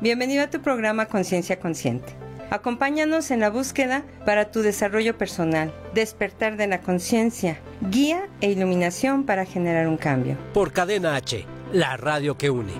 [0.00, 2.14] Bienvenido a tu programa Conciencia Consciente.
[2.50, 9.24] Acompáñanos en la búsqueda para tu desarrollo personal, despertar de la conciencia, guía e iluminación
[9.24, 10.38] para generar un cambio.
[10.54, 12.72] Por Cadena H, la radio que une.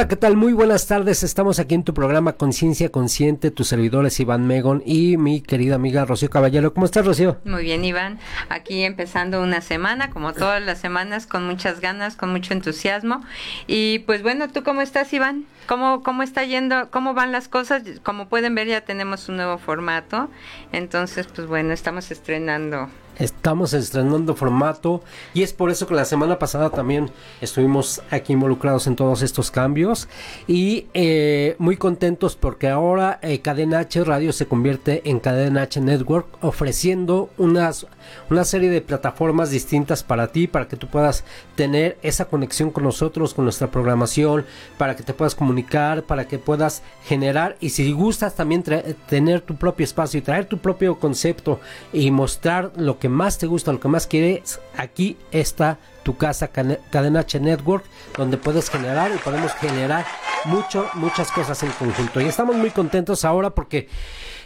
[0.00, 0.34] Hola, ¿qué tal?
[0.34, 1.22] Muy buenas tardes.
[1.22, 3.50] Estamos aquí en tu programa Conciencia Consciente.
[3.50, 6.72] Tus servidores Iván Megon y mi querida amiga Rocío Caballero.
[6.72, 7.36] ¿Cómo estás, Rocío?
[7.44, 8.18] Muy bien, Iván.
[8.48, 13.22] Aquí empezando una semana, como todas las semanas, con muchas ganas, con mucho entusiasmo.
[13.66, 15.44] Y pues bueno, ¿tú cómo estás, Iván?
[15.66, 16.90] ¿Cómo, cómo está yendo?
[16.90, 17.82] ¿Cómo van las cosas?
[18.02, 20.28] Como pueden ver, ya tenemos un nuevo formato.
[20.72, 22.88] Entonces, pues bueno, estamos estrenando
[23.20, 25.02] Estamos estrenando formato
[25.34, 27.10] y es por eso que la semana pasada también
[27.42, 30.08] estuvimos aquí involucrados en todos estos cambios
[30.46, 35.82] y eh, muy contentos porque ahora eh, Cadena H Radio se convierte en Cadena H
[35.82, 37.86] Network ofreciendo unas,
[38.30, 42.84] una serie de plataformas distintas para ti, para que tú puedas tener esa conexión con
[42.84, 44.44] nosotros, con nuestra programación,
[44.78, 49.56] para que te puedas comunicar, para que puedas generar y si gustas también tener tu
[49.56, 51.60] propio espacio y traer tu propio concepto
[51.92, 56.48] y mostrar lo que más te gusta, lo que más quieres, aquí está tu casa
[56.48, 57.84] Cadena H Network,
[58.16, 60.06] donde puedes generar y podemos generar
[60.44, 62.20] mucho, muchas cosas en conjunto.
[62.20, 63.88] Y estamos muy contentos ahora porque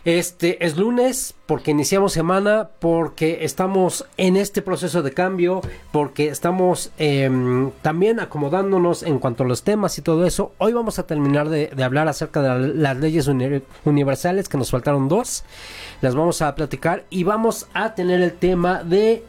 [0.05, 6.93] este es lunes, porque iniciamos semana, porque estamos en este proceso de cambio, porque estamos
[6.99, 10.53] em, también acomodándonos en cuanto a los temas y todo eso.
[10.59, 13.31] Hoy vamos a terminar de, hablar acerca de las leyes
[13.85, 15.45] universales, que nos faltaron dos.
[16.03, 19.25] Las vamos a platicar y vamos a tener el tema de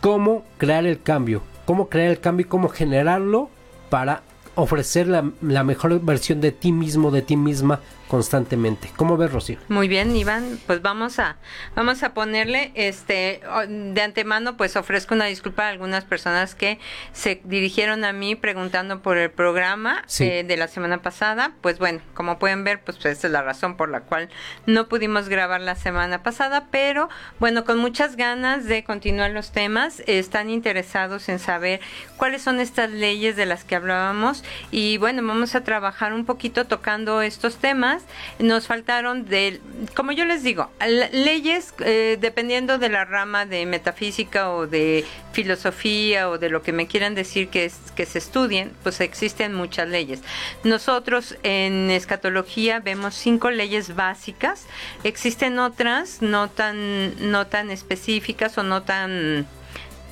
[0.00, 3.50] cómo crear el cambio, cómo crear el cambio y cómo generarlo
[3.90, 4.22] para
[4.54, 8.90] ofrecer la, la, mejor versión de ti mismo, de ti misma constantemente.
[8.96, 9.58] ¿Cómo ves, Rocío?
[9.68, 11.36] Muy bien, Iván, pues vamos a
[11.74, 16.78] vamos a ponerle este de antemano pues ofrezco una disculpa a algunas personas que
[17.12, 21.52] se dirigieron a mí preguntando por el programa eh, de la semana pasada.
[21.60, 24.28] Pues bueno, como pueden ver, pues, pues esa es la razón por la cual
[24.66, 27.08] no pudimos grabar la semana pasada, pero
[27.40, 31.80] bueno, con muchas ganas de continuar los temas, están interesados en saber
[32.16, 36.66] cuáles son estas leyes de las que hablábamos y bueno, vamos a trabajar un poquito
[36.66, 38.03] tocando estos temas
[38.38, 39.60] nos faltaron de,
[39.94, 40.70] como yo les digo,
[41.12, 46.72] leyes eh, dependiendo de la rama de metafísica o de filosofía o de lo que
[46.72, 50.20] me quieran decir que, que se estudien, pues existen muchas leyes.
[50.62, 54.66] Nosotros en escatología vemos cinco leyes básicas,
[55.02, 59.46] existen otras no tan, no tan específicas o no tan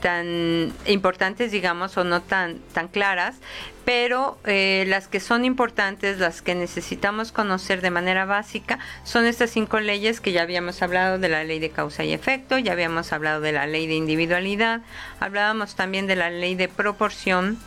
[0.03, 3.37] tan importantes, digamos, o no tan, tan claras,
[3.85, 9.51] pero eh, las que son importantes, las que necesitamos conocer de manera básica, son estas
[9.51, 13.12] cinco leyes que ya habíamos hablado de la ley de causa y efecto, ya habíamos
[13.12, 14.83] hablado de la ley de individualidad,
[15.21, 17.59] hablábamos también de la ley de proporción,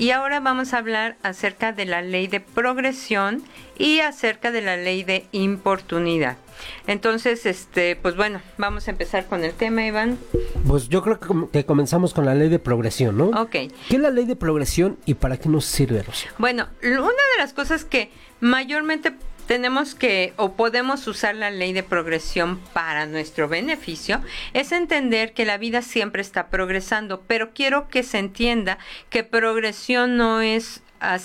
[0.00, 3.42] y ahora vamos a hablar acerca de la ley de progresión
[3.76, 6.38] y acerca de la ley de importunidad.
[6.86, 10.18] Entonces, este, pues bueno, vamos a empezar con el tema, Iván.
[10.66, 13.26] Pues yo creo que, comenzamos con la ley de progresión, ¿no?
[13.26, 13.50] Ok.
[13.50, 16.30] ¿Qué es la ley de progresión y para qué nos sirve, Rocío?
[16.38, 18.10] Bueno, una de las cosas que
[18.40, 19.12] mayormente
[19.50, 24.20] tenemos que o podemos usar la ley de progresión para nuestro beneficio
[24.52, 28.78] es entender que la vida siempre está progresando, pero quiero que se entienda
[29.08, 30.84] que progresión no es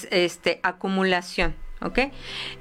[0.10, 1.54] este acumulación.
[1.82, 2.00] ¿ok?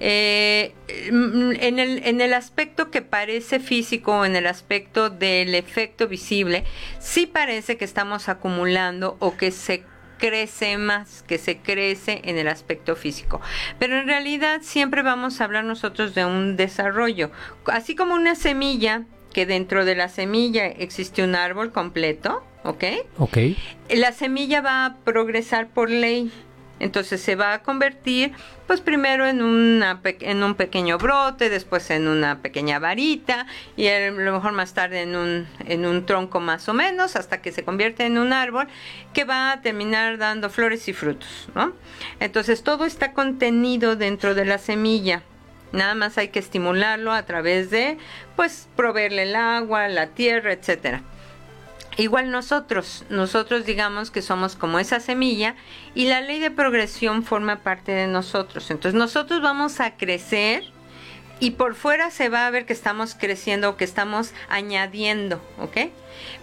[0.01, 6.65] Eh, en, el, en el aspecto que parece físico, en el aspecto del efecto visible,
[6.99, 9.83] sí parece que estamos acumulando o que se
[10.25, 13.43] crece más, que se crece en el aspecto físico.
[13.79, 17.31] Pero en realidad siempre vamos a hablar nosotros de un desarrollo,
[17.67, 19.03] así como una semilla,
[19.35, 22.85] que dentro de la semilla existe un árbol completo, ¿ok?
[23.19, 23.37] Ok.
[23.91, 26.33] La semilla va a progresar por ley.
[26.85, 28.33] Entonces se va a convertir,
[28.67, 34.33] pues primero en, en un pequeño brote, después en una pequeña varita y a lo
[34.33, 38.05] mejor más tarde en un, en un tronco más o menos, hasta que se convierte
[38.05, 38.69] en un árbol
[39.15, 41.73] que va a terminar dando flores y frutos, ¿no?
[42.21, 45.23] Entonces todo está contenido dentro de la semilla.
[45.73, 47.97] Nada más hay que estimularlo a través de,
[48.37, 51.01] pues, proveerle el agua, la tierra, etcétera.
[51.97, 55.55] Igual nosotros, nosotros digamos que somos como esa semilla
[55.95, 58.71] y la ley de progresión forma parte de nosotros.
[58.71, 60.65] Entonces nosotros vamos a crecer
[61.41, 65.91] y por fuera se va a ver que estamos creciendo, que estamos añadiendo, ¿ok?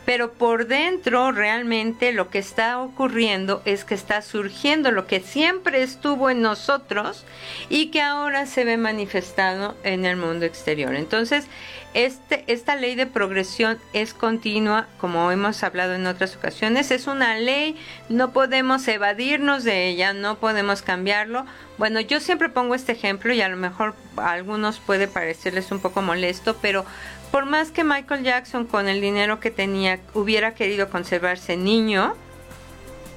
[0.05, 5.83] Pero por dentro realmente lo que está ocurriendo es que está surgiendo lo que siempre
[5.83, 7.25] estuvo en nosotros
[7.69, 10.95] y que ahora se ve manifestado en el mundo exterior.
[10.95, 11.45] Entonces,
[11.93, 17.37] este, esta ley de progresión es continua, como hemos hablado en otras ocasiones, es una
[17.37, 17.75] ley,
[18.07, 21.45] no podemos evadirnos de ella, no podemos cambiarlo.
[21.77, 25.81] Bueno, yo siempre pongo este ejemplo y a lo mejor a algunos puede parecerles un
[25.81, 26.85] poco molesto, pero
[27.31, 32.13] por más que Michael Jackson con el dinero que tenía hubiera querido conservarse niño,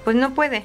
[0.04, 0.64] pues no puede.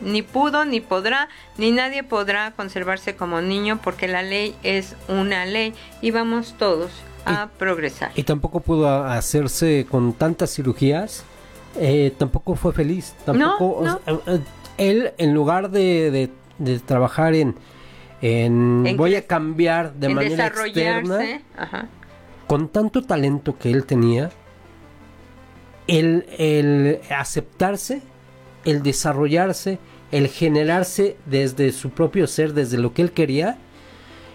[0.00, 5.44] Ni pudo, ni podrá, ni nadie podrá conservarse como niño porque la ley es una
[5.44, 6.90] ley y vamos todos
[7.26, 8.10] a progresar.
[8.14, 11.24] Y tampoco pudo hacerse con tantas cirugías,
[11.78, 13.14] eh, tampoco fue feliz.
[13.24, 14.40] Tampoco, eh,
[14.78, 17.54] él, en lugar de, de, trabajar en,
[18.22, 21.20] en, voy a cambiar de manera externa,
[22.50, 24.28] con tanto talento que él tenía,
[25.86, 28.02] el, el aceptarse,
[28.64, 29.78] el desarrollarse,
[30.10, 33.56] el generarse desde su propio ser, desde lo que él quería,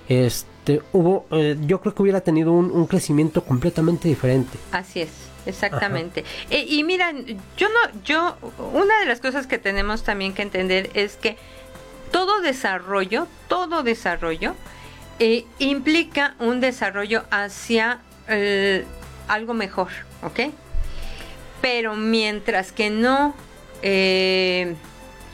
[0.07, 4.57] este hubo, eh, yo creo que hubiera tenido un, crecimiento completamente diferente.
[4.71, 5.09] Así es,
[5.45, 6.23] exactamente.
[6.49, 7.11] Eh, y mira,
[7.57, 8.37] yo no, yo,
[8.71, 11.35] una de las cosas que tenemos también que entender es que
[12.11, 14.55] todo desarrollo, todo desarrollo
[15.19, 17.99] eh, implica un desarrollo hacia
[19.27, 19.89] algo mejor,
[20.23, 20.51] ¿ok?
[21.61, 23.35] Pero mientras que no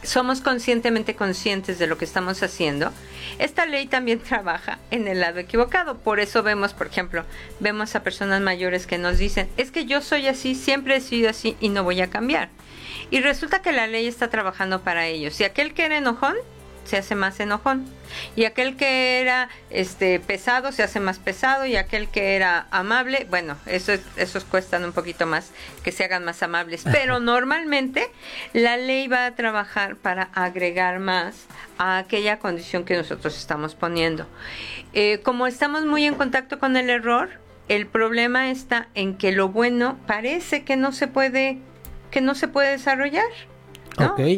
[0.04, 2.92] somos conscientemente conscientes de lo que estamos haciendo,
[3.39, 5.98] esta ley también trabaja en el lado equivocado.
[5.98, 7.25] Por eso vemos, por ejemplo,
[7.60, 11.30] vemos a personas mayores que nos dicen, es que yo soy así, siempre he sido
[11.30, 12.50] así y no voy a cambiar.
[13.10, 15.36] Y resulta que la ley está trabajando para ellos.
[15.36, 16.36] Si aquel que era enojón,
[16.86, 17.86] se hace más enojón.
[18.36, 23.25] Y aquel que era este pesado se hace más pesado y aquel que era amable,
[23.30, 25.51] bueno, eso esos cuestan un poquito más
[25.83, 28.10] que se hagan más amables, pero normalmente
[28.54, 31.45] la ley va a trabajar para agregar más
[31.78, 34.27] a aquella condición que nosotros estamos poniendo.
[34.94, 37.30] Eh, como estamos muy en contacto con el error,
[37.69, 41.60] el problema está en que lo bueno parece que no se puede
[42.12, 43.30] que no se puede desarrollar.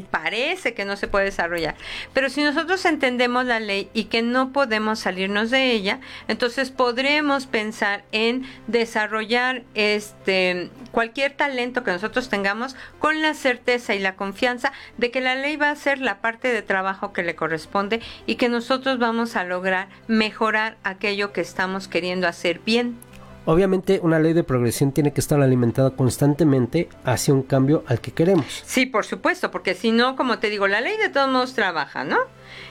[0.10, 1.76] Parece que no se puede desarrollar.
[2.14, 7.46] Pero si nosotros entendemos la ley y que no podemos salirnos de ella, entonces podremos
[7.46, 14.72] pensar en desarrollar este cualquier talento que nosotros tengamos con la certeza y la confianza
[14.98, 18.36] de que la ley va a ser la parte de trabajo que le corresponde y
[18.36, 22.98] que nosotros vamos a lograr mejorar aquello que estamos queriendo hacer bien.
[23.46, 28.12] Obviamente una ley de progresión tiene que estar alimentada constantemente hacia un cambio al que
[28.12, 28.64] queremos.
[28.66, 32.06] Sí, por supuesto, porque si no, como te digo, la ley de todos modos trabaja,
[32.06, 32.18] ¿no?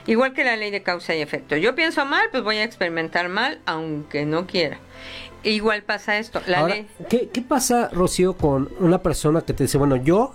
[0.06, 1.56] Igual que la ley de causa y efecto.
[1.56, 4.78] Yo pienso mal, pues voy a experimentar mal, aunque no quiera.
[5.42, 6.40] Igual pasa esto.
[6.46, 6.86] La ley...
[7.10, 10.32] ¿qué, ¿Qué pasa, Rocío, con una persona que te dice, bueno, yo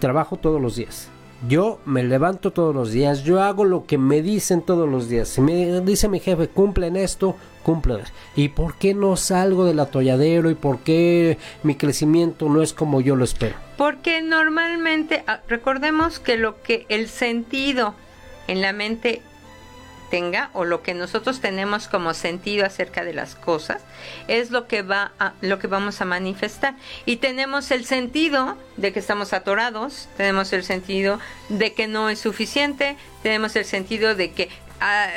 [0.00, 1.10] trabajo todos los días?
[1.46, 5.28] Yo me levanto todos los días, yo hago lo que me dicen todos los días.
[5.28, 8.00] Si me dice mi jefe, cumplen esto, cumplen.
[8.34, 10.50] ¿Y por qué no salgo del atolladero?
[10.50, 13.54] ¿Y por qué mi crecimiento no es como yo lo espero?
[13.76, 17.94] Porque normalmente, ah, recordemos que lo que el sentido
[18.48, 19.22] en la mente
[20.10, 23.82] tenga o lo que nosotros tenemos como sentido acerca de las cosas
[24.26, 26.74] es lo que va a, lo que vamos a manifestar.
[27.06, 32.18] Y tenemos el sentido de que estamos atorados tenemos el sentido de que no es
[32.18, 34.48] suficiente tenemos el sentido de que
[34.80, 35.08] ah,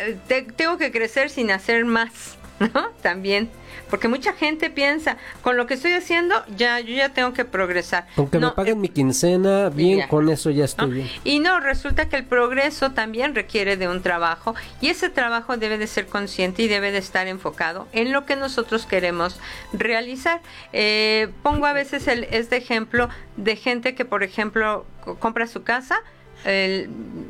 [0.55, 2.37] tengo que crecer sin hacer más
[2.73, 2.89] ¿no?
[3.01, 3.49] También,
[3.89, 8.07] porque mucha gente piensa, con lo que estoy haciendo, ya yo ya tengo que progresar.
[8.15, 11.09] Aunque me paguen mi quincena, bien, con eso ya estoy bien.
[11.23, 15.77] Y no, resulta que el progreso también requiere de un trabajo y ese trabajo debe
[15.77, 19.39] de ser consciente y debe de estar enfocado en lo que nosotros queremos
[19.73, 20.41] realizar.
[20.73, 24.85] Eh, pongo a veces el, este ejemplo de gente que, por ejemplo,
[25.19, 26.01] compra su casa,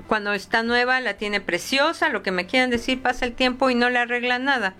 [0.08, 3.76] cuando está nueva la tiene preciosa, lo que me quieran decir, pasa el tiempo y
[3.76, 4.74] no le arregla nada.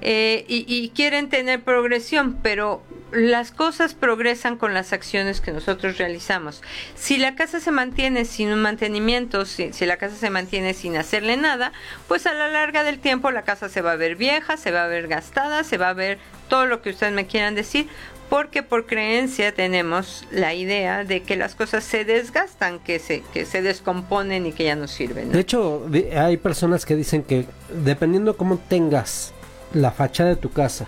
[0.00, 6.62] Eh, y, quieren tener progresión, pero las cosas progresan con las acciones que nosotros realizamos.
[6.94, 11.36] Si la casa se mantiene sin un mantenimiento, si, la casa se mantiene sin hacerle
[11.36, 11.72] nada,
[12.08, 14.84] pues a la larga del tiempo la casa se va a ver vieja, se va
[14.84, 17.88] a ver gastada, se va a ver todo lo que ustedes me quieran decir,
[18.28, 23.44] porque por creencia tenemos la idea de que las cosas se desgastan, que se, que
[23.44, 25.32] se descomponen y que ya no sirven.
[25.32, 25.86] De hecho,
[26.16, 27.46] hay personas que dicen que
[27.84, 29.32] dependiendo cómo tengas
[29.72, 30.86] la fachada de tu casa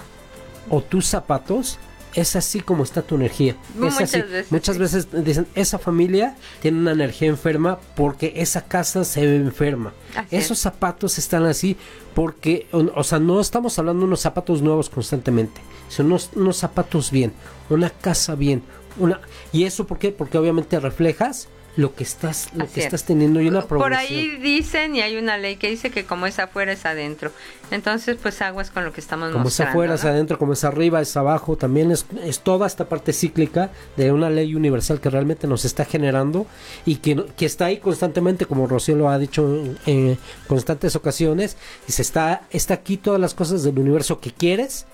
[0.70, 1.78] o tus zapatos,
[2.14, 3.56] es así como está tu energía.
[3.74, 4.52] muchas veces.
[4.52, 9.92] Muchas veces dicen, esa familia tiene una energía enferma porque esa casa se ve enferma.
[10.30, 11.76] Esos zapatos están así
[12.14, 17.10] porque, o, sea, no estamos hablando de unos zapatos nuevos constantemente, son unos, unos zapatos
[17.10, 17.32] bien,
[17.70, 18.62] una casa bien.
[18.98, 19.20] Una,
[19.52, 20.10] ¿Y eso por qué?
[20.10, 24.96] Porque obviamente reflejas lo que estás lo que estás teniendo y una Por ahí dicen
[24.96, 27.30] y hay una ley que dice que como es afuera es adentro.
[27.70, 29.74] Entonces, pues aguas con lo que estamos como mostrando.
[29.74, 32.88] Como es afuera es adentro, como es arriba es abajo, también es, es, toda esta
[32.88, 36.48] parte cíclica de una ley universal que realmente nos está generando
[36.84, 39.46] y que, que está ahí constantemente, como Rocío lo ha dicho
[39.86, 40.18] en,
[40.48, 41.56] constantes ocasiones,
[41.86, 44.84] y se está, está aquí todas las cosas del universo que quieres,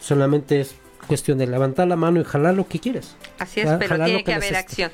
[0.00, 0.74] solamente es
[1.06, 3.14] cuestión de levantar la mano y jalar lo que quieres.
[3.38, 4.90] Así es, pero tiene que haber acción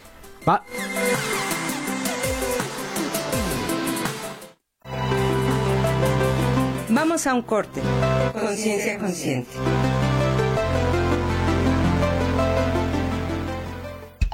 [0.48, 0.62] Va.
[6.88, 7.82] Vamos a un corte.
[8.32, 9.50] Conciencia consciente.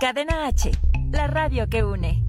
[0.03, 0.73] Cadena H,
[1.13, 2.25] la radio que une.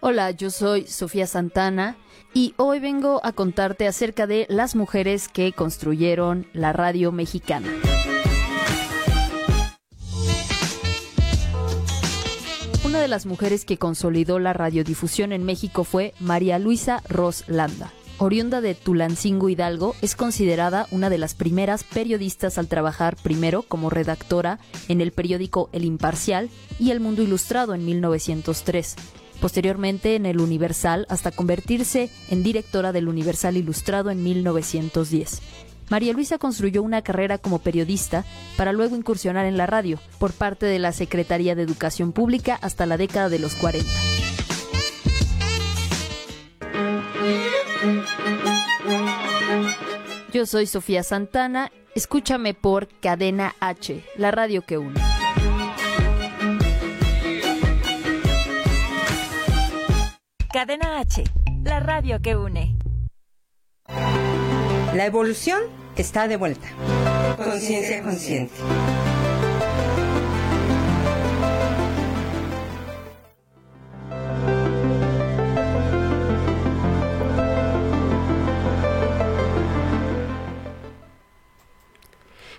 [0.00, 1.96] Hola, yo soy Sofía Santana
[2.32, 7.66] y hoy vengo a contarte acerca de las mujeres que construyeron la radio mexicana.
[12.84, 17.90] Una de las mujeres que consolidó la radiodifusión en México fue María Luisa Ros Landa.
[18.18, 23.90] Oriunda de Tulancingo Hidalgo, es considerada una de las primeras periodistas al trabajar primero como
[23.90, 24.58] redactora
[24.88, 26.48] en el periódico El Imparcial
[26.80, 28.96] y El Mundo Ilustrado en 1903,
[29.40, 35.42] posteriormente en El Universal hasta convertirse en directora del Universal Ilustrado en 1910.
[35.90, 38.24] María Luisa construyó una carrera como periodista
[38.56, 42.86] para luego incursionar en la radio por parte de la Secretaría de Educación Pública hasta
[42.86, 43.86] la década de los 40.
[50.32, 55.00] Yo soy Sofía Santana, escúchame por Cadena H, la radio que une.
[60.52, 61.24] Cadena H,
[61.64, 62.76] la radio que une.
[64.94, 65.62] La evolución
[65.96, 66.68] está de vuelta.
[67.36, 68.54] Conciencia consciente.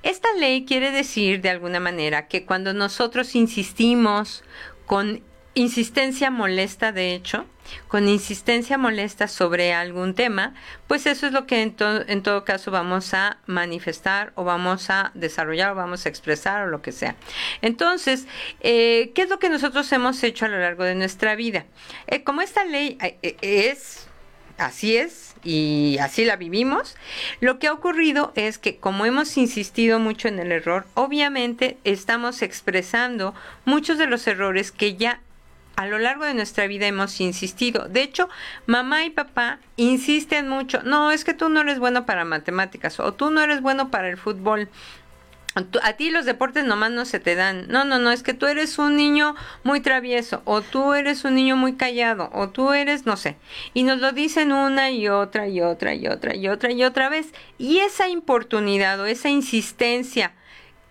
[0.04, 4.44] esta ley quiere decir de alguna manera que cuando nosotros insistimos
[4.86, 5.22] con
[5.54, 7.46] insistencia molesta, de hecho,
[7.88, 10.54] con insistencia molesta sobre algún tema,
[10.88, 15.72] pues eso es lo que en, todo caso vamos a manifestar o vamos a desarrollar
[15.72, 17.16] o vamos a expresar o lo que sea.
[17.62, 18.28] Entonces,
[18.62, 21.66] eh, ¿qué es lo que nosotros hemos hecho a lo largo de nuestra vida?
[22.08, 24.08] Eh, como esta ley eh, es,
[24.58, 26.96] así es, y así la vivimos.
[27.40, 32.42] Lo que ha ocurrido es que como hemos insistido mucho en el error, obviamente estamos
[32.42, 33.34] expresando
[33.66, 35.22] muchos de los errores que ya
[35.80, 37.88] a lo largo de nuestra vida hemos insistido.
[37.88, 38.28] De hecho,
[38.66, 43.14] mamá y papá insisten mucho, no, es que tú no eres bueno para matemáticas o
[43.14, 44.68] tú no eres bueno para el fútbol.
[45.56, 47.68] A ti los deportes nomás no se te dan.
[47.70, 51.36] No, no, no, es que tú eres un niño muy travieso, o tú eres un
[51.36, 53.36] niño muy callado, o tú eres, no sé.
[53.74, 57.10] Y nos lo dicen una y otra y otra y otra y otra y otra
[57.10, 57.34] vez.
[57.58, 60.34] Y esa importunidad o esa insistencia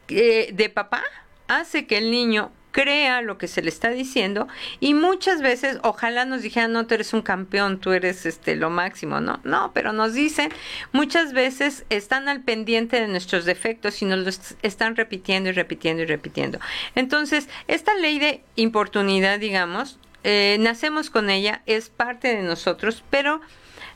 [0.09, 1.03] eh, de papá
[1.47, 4.47] hace que el niño crea lo que se le está diciendo
[4.81, 8.71] y muchas veces ojalá nos dijeran no tú eres un campeón tú eres este lo
[8.71, 10.51] máximo no no pero nos dicen
[10.93, 14.31] muchas veces están al pendiente de nuestros defectos y nos lo
[14.63, 16.59] están repitiendo y repitiendo y repitiendo.
[16.95, 23.41] Entonces esta ley de importunidad digamos eh, nacemos con ella es parte de nosotros pero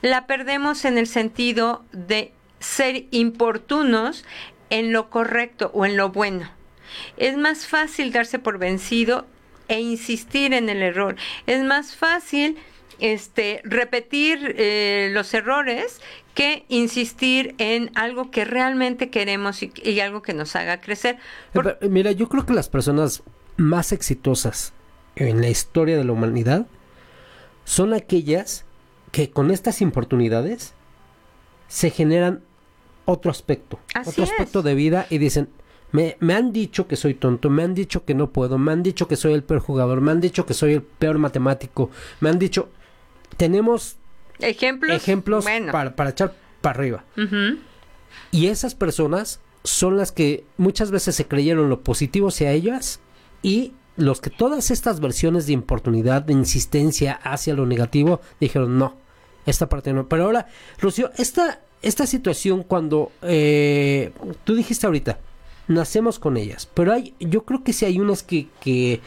[0.01, 4.25] la perdemos en el sentido de ser importunos
[4.71, 6.62] en lo correcto o en lo bueno
[7.17, 9.27] es más fácil darse por vencido
[9.69, 11.17] e insistir en el error.
[11.47, 12.59] Es más fácil
[12.99, 16.01] este, repetir eh, los errores
[16.35, 21.19] que insistir en algo que realmente queremos y, algo que nos haga crecer.
[21.83, 23.23] Mira, yo creo que las personas
[23.57, 24.73] más exitosas
[25.17, 26.67] en la historia de la humanidad
[27.65, 28.65] son aquellas
[29.11, 30.73] que con estas oportunidades
[31.69, 32.43] se generan
[33.05, 35.49] otro aspecto, otro aspecto de vida y dicen,
[35.93, 38.83] me, me, han dicho que soy tonto, me han dicho que no puedo, me han
[38.83, 42.31] dicho que soy el peor jugador, me han dicho que soy el peor matemático, me
[42.31, 42.69] han dicho...
[43.37, 43.97] Tenemos
[44.41, 47.05] ejemplos, ejemplos para, para, echar para arriba.
[48.31, 53.01] Y esas personas son las que muchas veces se creyeron lo positivo hacia ellas
[53.43, 58.97] y los que todas estas versiones de importunidad, de insistencia hacia lo negativo, dijeron no,
[59.47, 60.09] esta parte no.
[60.09, 60.47] Pero ahora,
[60.81, 64.13] Lucio, esta, esta situación cuando eh,
[64.45, 65.19] tú dijiste ahorita,
[65.73, 66.69] nacemos con ellas.
[66.75, 69.01] Pero hay, yo creo que sí hay unas que, que,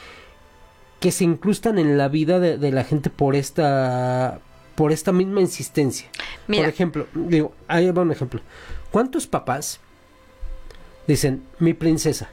[1.00, 4.40] que se incrustan en la vida de, la gente por esta,
[4.76, 6.10] por esta misma insistencia.
[6.48, 8.42] Por ejemplo, digo, ahí va un ejemplo.
[8.92, 9.80] ¿Cuántos papás
[11.08, 12.30] dicen, mi princesa,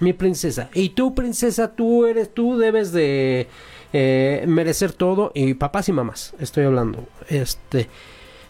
[0.00, 3.48] mi princesa, y tú princesa, tú eres, tú debes de
[3.92, 7.88] eh, merecer todo, y papás y mamás, estoy hablando, este,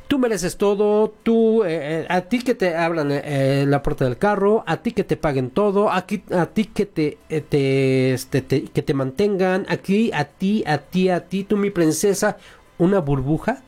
[0.09, 4.19] tú mereces todo, tú, eh, eh, a ti que te abran eh, la puerta del
[4.19, 8.83] carro, a ti que te paguen todo, aquí, a ti que te, este, te, que
[8.83, 12.37] te mantengan, aquí, a ti, a ti, a ti, tú mi princesa,
[12.79, 13.63] una burbuja,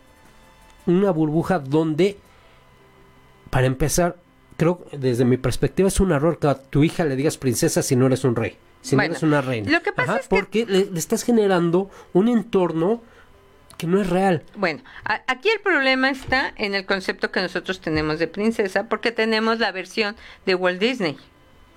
[0.87, 2.19] una burbuja donde,
[3.51, 4.17] para empezar,
[4.57, 7.97] creo, desde mi perspectiva, es un error que a tu hija le digas princesa si
[7.97, 9.71] no eres un rey, si no eres una reina.
[9.71, 13.03] Lo que pasa es porque le estás generando un entorno
[13.77, 14.43] que no es real.
[14.55, 19.59] Bueno, aquí el problema está en el concepto que nosotros tenemos de princesa, porque tenemos
[19.59, 21.17] la versión de Walt Disney.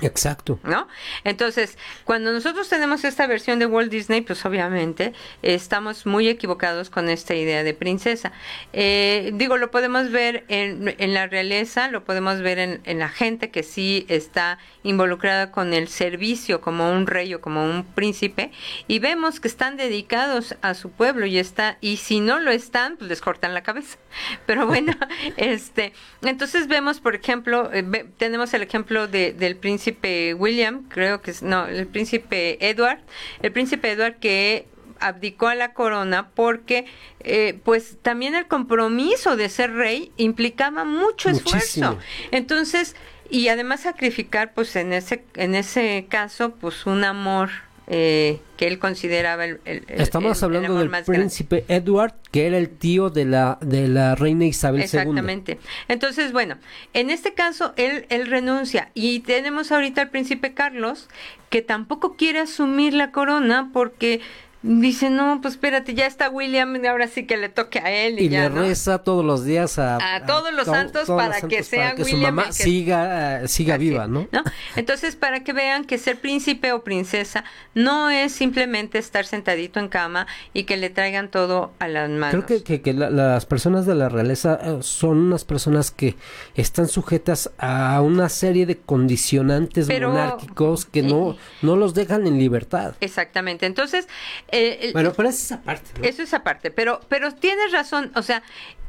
[0.02, 0.60] Exacto.
[0.64, 0.88] ¿No?
[1.24, 7.10] Entonces, cuando nosotros tenemos esta versión de Walt Disney, pues obviamente estamos muy equivocados con
[7.10, 8.32] esta idea de princesa.
[8.72, 13.10] Eh, digo, lo podemos ver en, en, la realeza, lo podemos ver en, en, la
[13.10, 18.52] gente que sí está involucrada con el servicio como un rey o como un príncipe,
[18.88, 22.96] y vemos que están dedicados a su pueblo y está, y si no lo están,
[22.96, 23.98] pues les cortan la cabeza.
[24.46, 24.94] Pero bueno,
[25.38, 31.22] este, entonces vemos, por ejemplo, eh, tenemos el ejemplo de, del príncipe príncipe William, creo
[31.22, 33.00] que es, no, el príncipe Edward,
[33.42, 34.68] el príncipe Edward que
[35.00, 36.86] abdicó a la corona porque
[37.22, 41.98] eh, pues también el compromiso de ser rey implicaba mucho esfuerzo.
[42.32, 42.96] Entonces,
[43.30, 47.50] y además sacrificar pues en ese en ese caso pues un amor
[47.90, 53.26] eh, que él consideraba el, estamos hablando del príncipe Edward que era el tío de
[53.26, 55.60] la de la reina Isabel II exactamente.
[55.88, 56.58] Entonces bueno
[56.94, 58.92] en este caso él él renuncia.
[58.94, 61.10] Y tenemos ahorita al príncipe Carlos
[61.50, 64.22] que tampoco quiere asumir la corona porque
[64.62, 68.20] Dice, no, pues espérate, ya está William, ahora sí que le toque a él.
[68.20, 71.96] Y, y le reza todos los días a, a, todos los santos para que sea
[71.96, 74.28] que su mamá siga, siga viva, ¿no?
[74.76, 79.88] Entonces, para que vean que ser príncipe o princesa no es simplemente estar sentadito en
[79.88, 82.44] cama y que le traigan todo a las manos.
[82.44, 86.18] Creo que, que, las personas de la realeza eh, son unas personas que
[86.56, 92.96] están sujetas a una serie de condicionantes monárquicos que no, no los dejan en libertad.
[93.00, 93.66] Exactamente.
[93.66, 94.10] Entonces,
[94.52, 96.08] eh, bueno, pero es aparte.
[96.08, 98.44] Eso es aparte, pero, pero tienes razón, o sea,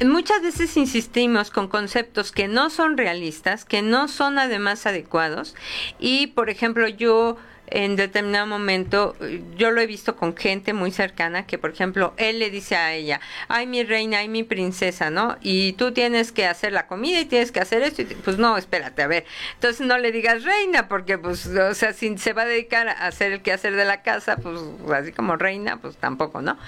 [0.05, 5.55] muchas veces insistimos con conceptos que no son realistas, que no son además adecuados,
[5.99, 7.37] y por ejemplo yo
[7.71, 9.17] en determinado momento,
[9.57, 12.95] yo lo he visto con gente muy cercana que, por ejemplo, él le dice a
[12.95, 15.37] ella, ay, mi reina, ay, mi princesa, ¿no?
[15.41, 18.03] Y tú tienes que hacer la comida y tienes que hacer esto.
[18.03, 19.25] Y, pues no, espérate, a ver.
[19.55, 23.07] Entonces no le digas reina, porque, pues, o sea, si se va a dedicar a
[23.07, 24.59] hacer el quehacer de la casa, pues
[24.93, 26.59] así como reina, pues tampoco, ¿no?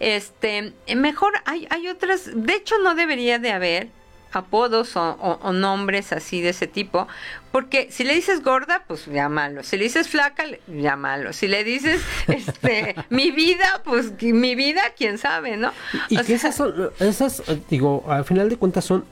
[0.00, 4.01] Este, mejor hay, hay otras, de hecho no debería de haber
[4.32, 7.08] apodos o, nombres así de ese tipo,
[7.50, 12.00] porque si le dices gorda, pues llámalo, si le dices flaca, llámalo, si le dices
[12.28, 15.72] este mi vida, pues mi vida, quién sabe, ¿no?
[16.08, 19.04] Y que esas son, esas, digo, al final de cuentas son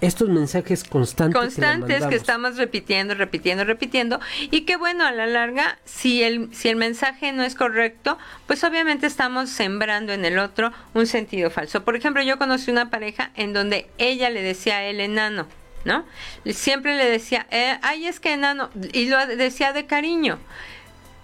[0.00, 1.40] estos mensajes constantes.
[1.40, 4.20] Constantes que, estamos repitiendo, repitiendo, repitiendo.
[4.50, 8.62] Y que bueno, a la larga, si el, si el mensaje no es correcto, pues
[8.64, 11.84] obviamente estamos sembrando en el otro un sentido falso.
[11.84, 15.46] Por ejemplo, yo conocí una pareja en donde ella le decía a él enano.
[15.84, 16.04] ¿No?
[16.44, 20.38] Siempre le decía, eh, ay, es que enano, y lo decía de cariño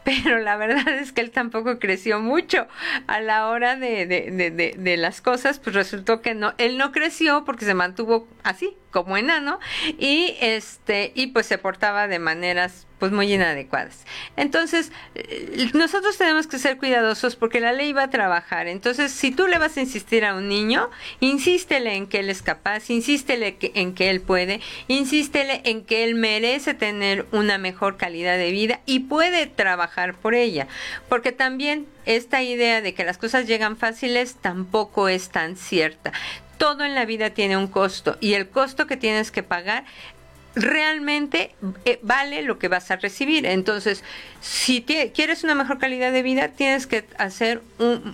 [0.05, 2.67] pero la verdad es que él tampoco creció mucho.
[3.07, 6.93] A la hora de, de, de, de, las cosas, pues resultó que no, él no
[6.93, 9.59] creció porque se mantuvo así, como enano,
[9.99, 13.99] y este, y pues se portaba de maneras pues muy inadecuadas.
[14.37, 18.67] Entonces, eh, nosotros tenemos que ser cuidadosos porque la ley va a trabajar.
[18.69, 20.89] Entonces, si tú le vas a insistir a un niño,
[21.21, 26.15] insístele en que él es capaz, insístele en que él puede, insístele en que él
[26.15, 30.69] merece tener una mejor calidad de vida y puede trabajar por ella.
[31.09, 36.13] Porque también esta idea de que las cosas llegan fáciles tampoco es tan cierta
[36.59, 39.85] todo en la vida tiene un costo y el costo que tienes que pagar
[40.55, 43.47] realmente eh, vale lo que vas a recibir.
[43.47, 44.05] Entonces,
[44.41, 47.63] si quieres una mejor calidad de vida, tienes que hacer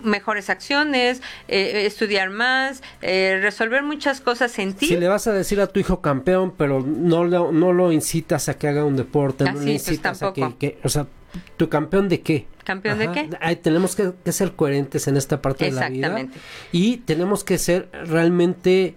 [0.03, 4.87] mejores acciones, eh, estudiar más, eh, resolver muchas cosas en ti.
[4.87, 8.49] Si le vas a decir a tu hijo campeón, pero no lo, no lo incitas
[8.49, 11.07] a que haga un deporte, no lo pues incitas a que, o sea,
[11.57, 12.47] ¿tu campeón de qué?
[12.71, 13.57] ¿Campeón de qué?
[13.57, 16.29] tenemos que, que, ser coherentes en esta parte de la vida.
[16.71, 18.95] Y tenemos que ser realmente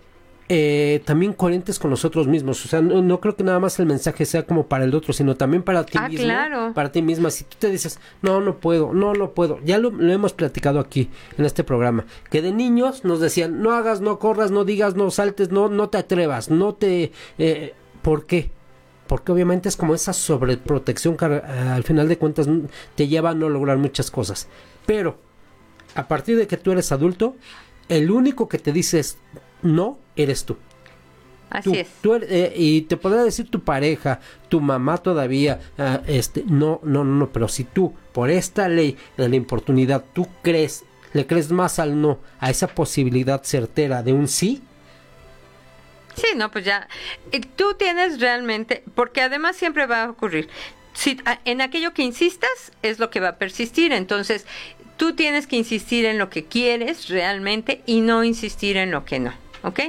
[0.50, 2.64] eh, también coherentes con nosotros mismos.
[2.64, 5.36] O sea, no, creo que nada más el mensaje sea como para el otro, sino
[5.36, 6.26] también para ti ah, mismo.
[6.26, 6.74] Claro.
[6.76, 7.32] Para ti misma.
[7.32, 9.60] Si tú te dices, no, no puedo, no, no puedo.
[9.64, 11.10] Ya lo, hemos platicado aquí
[11.40, 12.06] en este programa.
[12.30, 15.90] Que de niños nos decían, no hagas, no corras, no digas, no saltes, no, no
[15.90, 17.12] te atrevas, no te...
[17.40, 18.52] Eh, ¿Por qué?
[19.14, 22.50] Porque obviamente es como esa sobreprotección que al final de cuentas
[22.96, 24.48] te lleva a no lograr muchas cosas.
[24.88, 25.20] Pero
[25.94, 27.36] a partir de que tú eres adulto,
[27.90, 29.20] el único que te dices
[29.62, 30.58] no eres tú.
[31.52, 31.90] Así es.
[32.24, 37.30] Eh, y te podrá decir tu pareja, tu mamá todavía, ah, este, no, no, no,
[37.30, 42.02] pero si tú, por esta ley de la importunidad, tú crees, le crees más al
[42.02, 44.64] no, a esa posibilidad certera de un sí,
[46.16, 46.88] Sí, no, pues ya.
[47.56, 50.50] Tú tienes realmente, porque además siempre va a ocurrir.
[50.94, 54.46] Si en aquello que insistas es lo que va a persistir, entonces
[54.98, 59.20] tú tienes que insistir en lo que quieres realmente y no insistir en lo que
[59.20, 59.34] no.
[59.64, 59.80] ¿ok?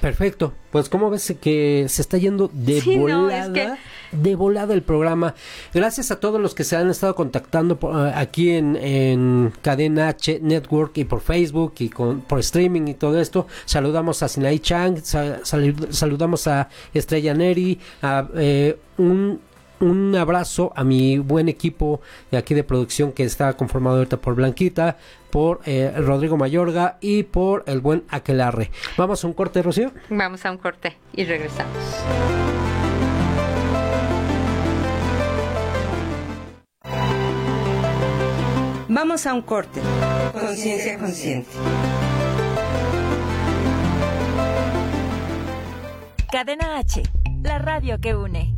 [0.00, 0.52] Perfecto.
[0.70, 3.78] Pues como ves que se está yendo de volada,
[4.12, 5.34] de volada el programa.
[5.72, 10.98] Gracias a todos los que se han estado contactando eh, aquí en, Cadena H Network
[10.98, 13.46] y por Facebook y con, por streaming y todo esto.
[13.64, 19.40] Saludamos a Sinai Chang, saludamos a Estrella Neri, a eh, un
[19.80, 24.34] un abrazo a mi buen equipo de aquí de producción que está conformado ahorita por
[24.34, 24.96] Blanquita,
[25.30, 28.70] por eh, Rodrigo Mayorga y por el buen Aquelarre.
[28.96, 29.92] ¿Vamos a un corte, Rocío?
[30.10, 31.76] Vamos a un corte y regresamos.
[38.88, 39.80] Vamos a un corte.
[40.32, 41.50] Conciencia consciente.
[46.32, 47.02] Cadena H,
[47.42, 48.57] la radio que une.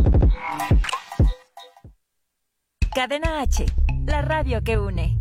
[2.93, 3.65] Cadena H,
[4.05, 5.17] la radio que une.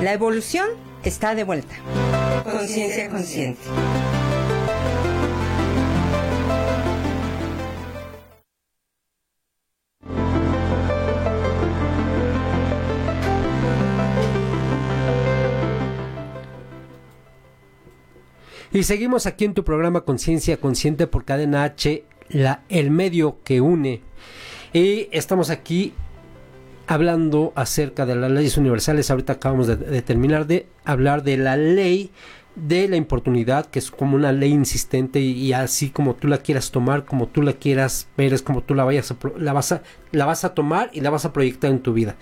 [0.00, 0.68] La evolución
[1.02, 1.74] está de vuelta.
[2.44, 3.60] Conciencia consciente.
[18.72, 23.60] Y seguimos aquí en tu programa Conciencia Consciente por Cadena H, la, el medio que
[23.60, 24.02] une.
[24.72, 25.94] Y estamos aquí
[26.86, 29.10] hablando acerca de las leyes universales.
[29.10, 32.10] Ahorita acabamos de, terminar de hablar de la ley
[32.54, 36.70] de la importunidad, que es como una ley insistente y, así como tú la quieras
[36.70, 39.82] tomar, como tú la quieras ver, es como tú la vayas a, la vas a,
[40.10, 42.16] la vas a tomar y la vas a proyectar en tu vida.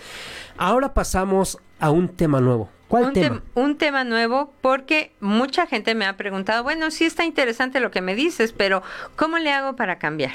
[0.56, 2.68] Ahora pasamos a un tema nuevo.
[2.88, 3.42] ¿Cuál tema?
[3.54, 8.00] un tema nuevo porque mucha gente me ha preguntado, bueno, sí está interesante lo que
[8.00, 8.82] me dices, pero
[9.16, 10.32] ¿cómo le hago para cambiar?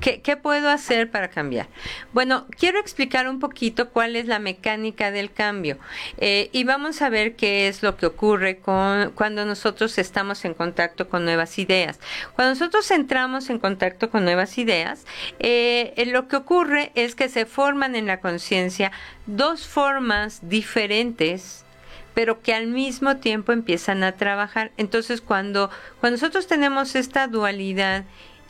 [0.00, 1.66] ¿Qué, puedo hacer para cambiar?
[2.12, 5.78] Bueno, quiero explicar un poquito cuál es la mecánica del cambio
[6.18, 10.54] eh, y vamos a ver qué es lo que ocurre con, cuando nosotros estamos en
[10.54, 11.98] contacto con nuevas ideas.
[12.34, 15.04] Cuando nosotros entramos en contacto con nuevas ideas,
[15.40, 18.92] eh, eh, lo que ocurre es que se forman en la conciencia
[19.26, 21.64] dos formas diferentes
[22.14, 24.70] pero que al mismo tiempo empiezan a trabajar.
[24.76, 28.04] Entonces, cuando, cuando nosotros tenemos esta dualidad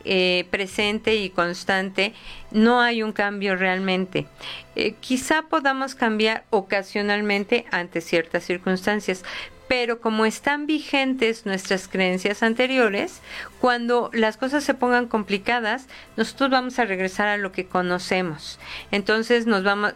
[0.05, 2.15] eh, presente y constante,
[2.51, 4.27] no hay un cambio realmente.
[4.75, 9.25] Eh, quizá podamos cambiar ocasionalmente ante ciertas circunstancias,
[9.69, 13.21] pero como están vigentes nuestras creencias anteriores,
[13.61, 15.87] cuando las cosas se pongan complicadas,
[16.17, 18.59] nosotros vamos a regresar a lo que conocemos.
[18.91, 19.95] Entonces nos vamos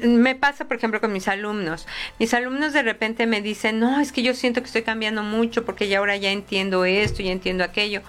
[0.00, 1.86] me pasa, por ejemplo, con mis alumnos.
[2.18, 5.64] Mis alumnos de repente me dicen, no, es que yo siento que estoy cambiando mucho
[5.64, 8.02] porque ya ahora ya entiendo esto, ya entiendo aquello.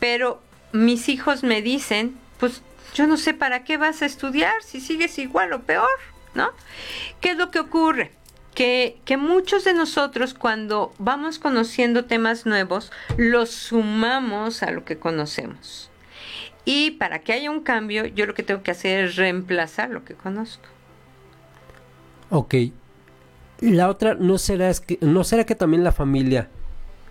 [0.00, 0.40] Pero
[0.72, 2.62] mis hijos me dicen, pues
[2.94, 5.88] yo no sé para qué vas a estudiar si sigues igual o peor,
[6.34, 6.50] ¿no?
[7.20, 8.12] ¿Qué es lo que ocurre?
[8.54, 14.98] Que, que, muchos de nosotros cuando vamos conociendo temas nuevos, los sumamos a lo que
[14.98, 15.90] conocemos.
[16.64, 20.04] Y para que haya un cambio, yo lo que tengo que hacer es reemplazar lo
[20.04, 20.64] que conozco.
[22.30, 22.54] Ok.
[23.60, 26.48] La otra, ¿no será, es que, ¿no será que también la familia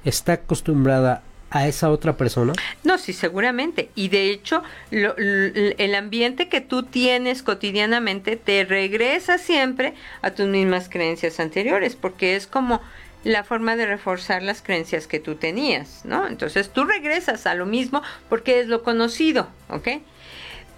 [0.04, 1.24] está acostumbrada
[1.56, 2.52] a esa otra persona?
[2.84, 3.90] No, sí, seguramente.
[3.96, 10.90] Y de hecho, el ambiente que tú tienes cotidianamente te regresa siempre a tus mismas
[10.90, 12.82] creencias anteriores, porque es como
[13.24, 16.28] la forma de reforzar las creencias que tú tenías, ¿no?
[16.28, 19.88] Entonces tú regresas a lo mismo porque es lo conocido, ¿ok?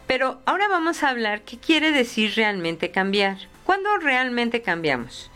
[0.06, 3.38] Pero ahora vamos a hablar qué quiere decir realmente cambiar.
[3.66, 5.32] ¿Cuándo realmente cambiamos?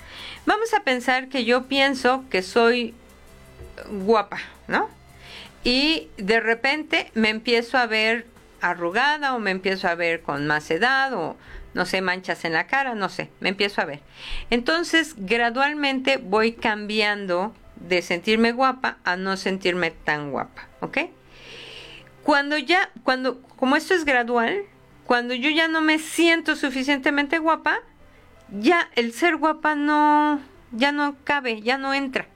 [0.45, 2.93] Vamos a pensar que yo pienso que soy
[3.89, 4.87] guapa, ¿no?
[5.63, 8.25] Y de repente me empiezo a ver
[8.61, 11.35] arrugada o me empiezo a ver con más edad o
[11.73, 14.01] no sé, manchas en la cara, no sé, me empiezo a ver.
[14.49, 20.97] Entonces, gradualmente voy cambiando de sentirme guapa a no sentirme tan guapa, ¿ok?
[22.23, 24.63] Cuando ya, cuando, como esto es gradual,
[25.05, 27.79] cuando yo ya no me siento suficientemente guapa,
[28.49, 32.27] ya el ser guapa no, ya no cabe, ya no entra,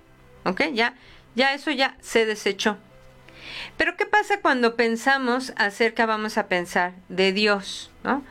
[0.46, 0.62] ¿ok?
[0.74, 0.96] Ya,
[1.36, 2.78] ya eso ya se desechó.
[3.78, 7.92] Pero ¿qué pasa cuando pensamos acerca, vamos a pensar, de Dios?
[8.04, 8.24] ¿no?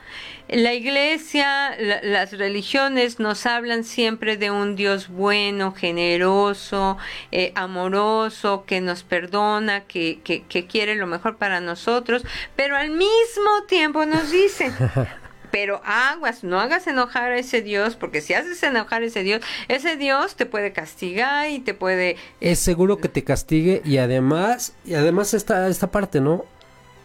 [0.49, 6.99] La iglesia, las religiones nos hablan siempre de un Dios bueno, generoso,
[7.33, 12.25] eh, amoroso, que nos perdona, que, que, que quiere lo mejor para nosotros,
[12.57, 14.71] pero al mismo tiempo nos dice,
[15.55, 19.40] pero aguas, no hagas enojar a ese Dios, porque si haces enojar a ese Dios,
[19.69, 22.17] ese Dios te puede castigar y te puede...
[22.40, 26.45] Es seguro que te castigue y además, y además esta, esta parte, ¿no?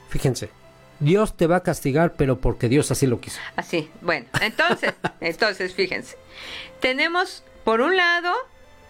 [0.09, 0.49] Fíjense,
[0.99, 3.39] Dios te va a castigar, pero porque Dios así lo quiso.
[3.55, 6.17] Así, bueno, entonces, entonces, fíjense,
[6.79, 8.33] tenemos por un lado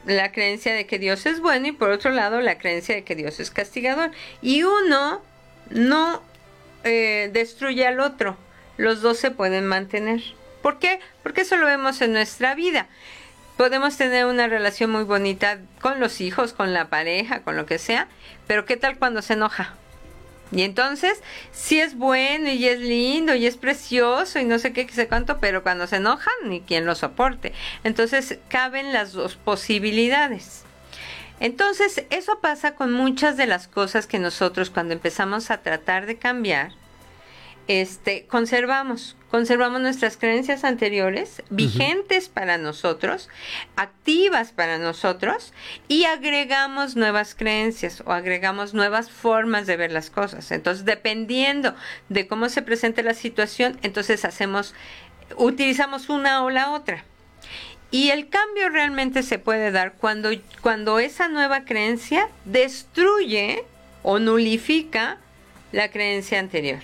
[0.06, 3.13] la creencia de que Dios es bueno y por otro lado la creencia de que
[3.13, 4.12] Dios es castigador.
[4.41, 5.22] Y uno
[5.69, 6.22] no
[6.86, 8.38] eh, destruye al otro
[8.80, 10.22] los dos se pueden mantener.
[10.62, 11.00] ¿Por qué?
[11.22, 12.88] Porque eso lo vemos en nuestra vida.
[13.58, 17.78] Podemos tener una relación muy bonita con los hijos, con la pareja, con lo que
[17.78, 18.08] sea,
[18.48, 19.76] pero ¿qué tal cuando se enoja?
[20.54, 24.88] Y entonces, sí es bueno y es lindo y es precioso y no sé qué,
[24.88, 27.52] qué sé cuánto, pero cuando se enojan, ni quien lo soporte.
[27.84, 30.63] Entonces, caben las dos posibilidades.
[31.42, 36.18] Entonces, eso pasa con muchas de las cosas que nosotros cuando empezamos a tratar de
[36.18, 36.72] cambiar,
[37.69, 43.29] este, conservamos, conservamos nuestras creencias anteriores, vigentes para nosotros,
[43.75, 45.53] activas para nosotros,
[45.88, 50.51] y agregamos nuevas creencias o agregamos nuevas formas de ver las cosas.
[50.51, 51.75] Entonces, dependiendo
[52.10, 54.73] de cómo se presente la situación, entonces hacemos,
[55.38, 57.05] utilizamos una o la otra.
[57.91, 63.63] Y el cambio realmente se puede dar cuando, cuando esa nueva creencia destruye
[64.01, 65.19] o nulifica
[65.71, 66.79] la creencia anterior.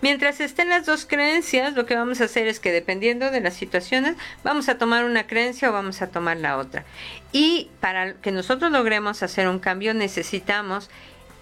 [0.00, 3.54] Mientras estén las dos creencias, lo que vamos a hacer es que dependiendo de las
[3.54, 6.84] situaciones, vamos a tomar una creencia o vamos a tomar la otra.
[7.32, 10.90] Y para que nosotros logremos hacer un cambio necesitamos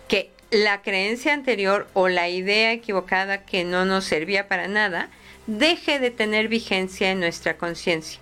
[0.09, 5.09] que la creencia anterior o la idea equivocada que no nos servía para nada
[5.47, 8.21] deje de tener vigencia en nuestra conciencia.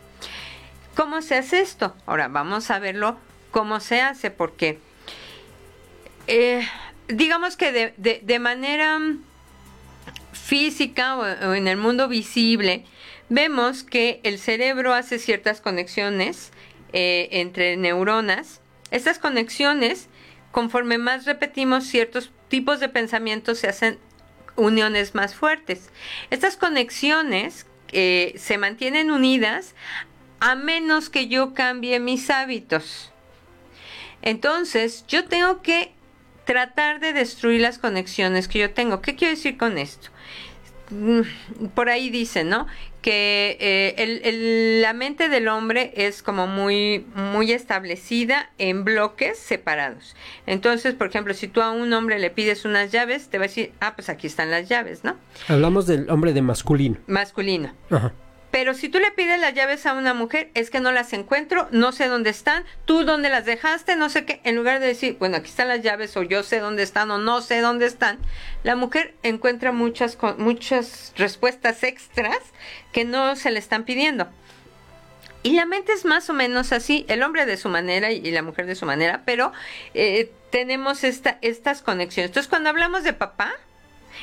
[0.94, 1.94] ¿Cómo se hace esto?
[2.06, 3.18] Ahora vamos a verlo
[3.50, 4.78] cómo se hace, porque
[6.26, 6.66] eh,
[7.08, 9.00] digamos que de, manera
[10.50, 12.84] física o, en el mundo visible,
[13.28, 16.50] vemos que el cerebro hace ciertas conexiones
[16.92, 18.60] eh, entre neuronas.
[18.90, 20.08] Estas conexiones,
[20.50, 24.00] conforme más repetimos ciertos tipos de pensamientos, se hacen
[24.56, 25.90] uniones más fuertes.
[26.30, 29.76] Estas conexiones eh, se mantienen unidas
[30.40, 33.12] a menos que yo cambie mis hábitos.
[34.20, 35.92] Entonces, yo tengo que
[36.44, 39.00] tratar de destruir las conexiones que yo tengo.
[39.00, 40.10] ¿Qué quiero decir con esto?
[40.90, 42.66] Mm, por ahí dice, ¿no?
[43.00, 50.16] Que eh, la mente del hombre es como muy, muy establecida en bloques separados.
[50.46, 53.48] Entonces, por ejemplo, si tú a un hombre le pides unas llaves, te va a
[53.48, 55.16] decir, ah, pues aquí están las llaves, ¿no?
[55.48, 56.98] Hablamos del hombre de masculino.
[57.06, 57.72] Masculino.
[57.90, 58.12] Ajá.
[58.50, 61.68] Pero si tú le pides las llaves a una mujer, es que no las encuentro,
[61.70, 65.16] no sé dónde están, tú dónde las dejaste, no sé qué, en lugar de decir,
[65.18, 68.18] bueno, aquí están las llaves o yo sé dónde están o no sé dónde están,
[68.64, 72.38] la mujer encuentra muchas, muchas respuestas extras
[72.92, 74.28] que no se le están pidiendo.
[75.42, 78.42] Y la mente es más o menos así, el hombre de su manera y la
[78.42, 79.52] mujer de su manera, pero
[79.94, 82.30] eh, tenemos esta, estas conexiones.
[82.30, 83.54] Entonces, cuando hablamos de papá,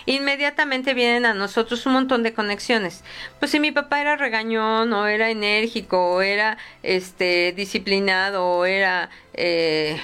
[0.05, 3.03] inmediatamente vienen a nosotros un montón de conexiones.
[3.39, 9.09] Pues si mi papá era regañón o era enérgico o era este disciplinado o era
[9.33, 9.99] eh,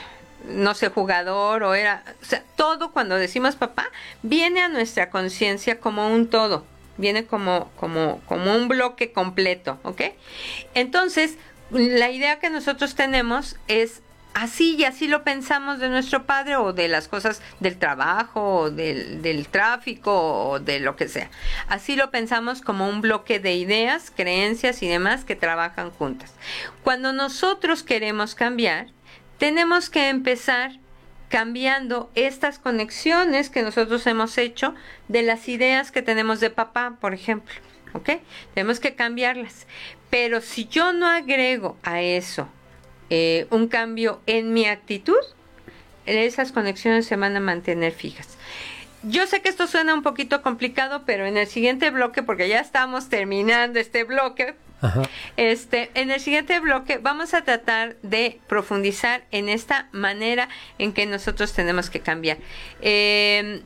[0.45, 3.89] no sé, jugador o era, o sea, todo cuando decimos papá
[4.21, 6.65] viene a nuestra conciencia como un todo,
[6.97, 10.01] viene como, como, como un bloque completo, ¿ok?
[10.73, 11.38] Entonces,
[11.71, 14.01] la idea que nosotros tenemos es
[14.34, 18.72] así y así lo pensamos de nuestro padre o de las cosas del trabajo o
[18.72, 21.30] del, del, tráfico o de lo que sea.
[21.67, 26.34] Así lo pensamos como un bloque de ideas, creencias y demás que trabajan juntas.
[26.84, 28.88] Cuando nosotros queremos cambiar,
[29.38, 30.80] tenemos que empezar
[31.30, 34.76] cambiando estas conexiones que nosotros hemos hecho
[35.08, 37.56] de las ideas que tenemos de papá, por ejemplo.
[37.93, 38.22] ¿Ok?
[38.54, 39.67] Tenemos que cambiarlas.
[40.10, 42.48] Pero si yo no agrego a eso
[43.15, 45.19] eh, un cambio en mi actitud,
[46.08, 48.39] esas conexiones se van a mantener fijas.
[49.04, 52.60] Yo sé que esto suena un poquito complicado, pero en el siguiente bloque, porque ya
[52.60, 54.56] estamos terminando este bloque,
[55.38, 60.49] este, en el siguiente bloque vamos a tratar de profundizar en esta manera
[60.80, 62.38] en que nosotros tenemos que cambiar.
[62.82, 63.62] Eh,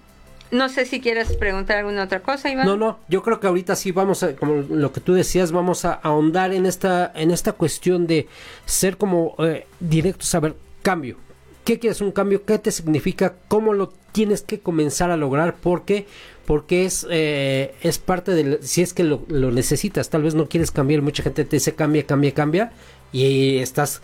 [0.51, 2.65] no sé si quieres preguntar alguna otra cosa, Iván.
[2.65, 5.85] No, no, yo creo que ahorita sí vamos a, como lo que tú decías, vamos
[5.85, 8.27] a ahondar en esta, en esta cuestión de
[8.65, 11.17] ser como eh, directos, a ver, cambio.
[11.63, 12.45] ¿Qué quieres un cambio?
[12.45, 13.35] ¿Qué te significa?
[13.49, 15.55] ¿Cómo lo tienes que comenzar a lograr?
[15.61, 16.05] Porque
[16.45, 20.47] porque es, eh, es parte de, si es que lo, lo necesitas, tal vez no
[20.47, 22.71] quieres cambiar, mucha gente te dice cambia, cambia, cambia,
[23.11, 24.01] y estás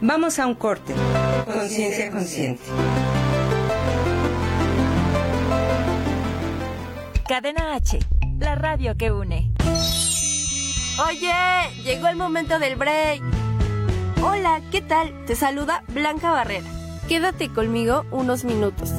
[0.00, 0.94] Vamos a un corte.
[1.44, 2.62] Conciencia Consciente.
[7.28, 7.98] Cadena H,
[8.38, 9.50] la radio que une.
[11.06, 11.32] Oye,
[11.84, 13.22] llegó el momento del break.
[14.22, 15.24] Hola, ¿qué tal?
[15.26, 16.66] Te saluda Blanca Barrera.
[17.08, 18.90] Quédate conmigo unos minutos.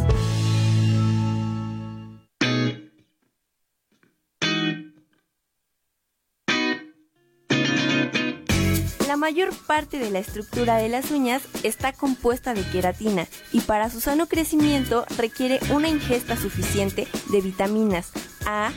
[9.09, 13.89] La mayor parte de la estructura de las uñas está compuesta de queratina y para
[13.89, 18.11] su sano crecimiento requiere una ingesta suficiente de vitaminas
[18.45, 18.71] A,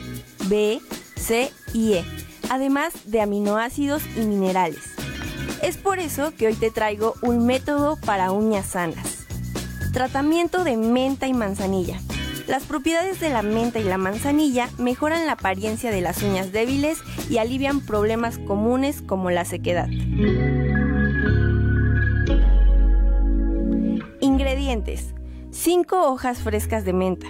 [0.46, 0.80] B,
[1.16, 2.04] C y E,
[2.48, 4.94] además de aminoácidos y minerales.
[5.60, 9.26] Es por eso que hoy te traigo un método para uñas sanas.
[9.92, 12.00] Tratamiento de menta y manzanilla.
[12.48, 16.98] Las propiedades de la menta y la manzanilla mejoran la apariencia de las uñas débiles
[17.30, 19.88] y alivian problemas comunes como la sequedad.
[24.20, 25.14] Ingredientes.
[25.50, 27.26] 5 hojas frescas de menta,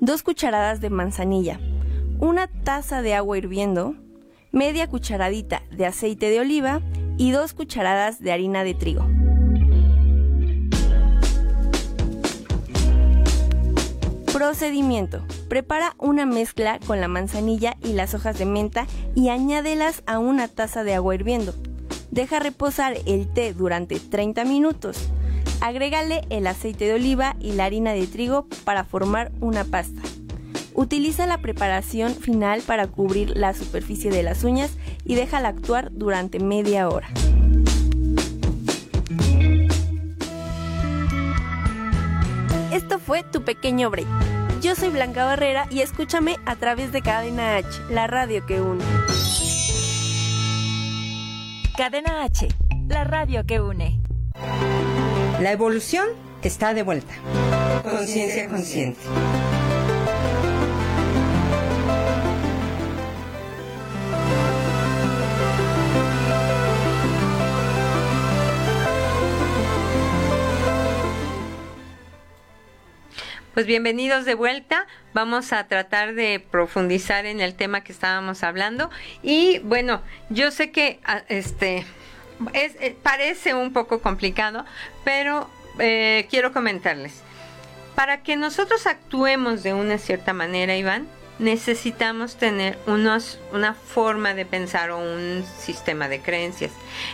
[0.00, 1.60] 2 cucharadas de manzanilla,
[2.18, 3.94] una taza de agua hirviendo,
[4.50, 6.80] media cucharadita de aceite de oliva
[7.16, 9.06] y 2 cucharadas de harina de trigo.
[14.40, 15.22] Procedimiento.
[15.50, 20.48] Prepara una mezcla con la manzanilla y las hojas de menta y añádelas a una
[20.48, 21.52] taza de agua hirviendo.
[22.10, 25.10] Deja reposar el té durante 30 minutos.
[25.60, 30.00] Agrégale el aceite de oliva y la harina de trigo para formar una pasta.
[30.72, 34.70] Utiliza la preparación final para cubrir la superficie de las uñas
[35.04, 37.08] y déjala actuar durante media hora.
[42.80, 44.08] Esto fue tu pequeño break.
[44.62, 48.82] Yo soy Blanca Barrera y escúchame a través de Cadena H, la radio que une.
[51.76, 52.48] Cadena H,
[52.88, 54.00] la radio que une.
[55.42, 56.08] La evolución
[56.42, 57.12] está de vuelta.
[57.82, 59.00] Conciencia consciente.
[73.54, 74.86] Pues bienvenidos de vuelta.
[75.12, 78.90] Vamos a tratar de profundizar en el tema que estábamos hablando.
[79.24, 81.84] Y bueno, yo sé que ah, este
[82.52, 84.64] es, eh, parece un poco complicado,
[85.02, 87.22] pero eh, quiero comentarles.
[87.96, 91.08] Para que nosotros actuemos de una cierta manera, Iván,
[91.40, 96.70] necesitamos tener unos, una forma de pensar o un sistema de creencias.